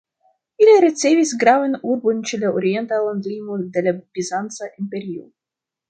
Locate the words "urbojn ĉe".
1.95-2.41